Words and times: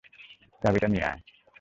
চাবিটা 0.61 0.87
নিয়ে 0.87 1.05
আয়। 1.05 1.19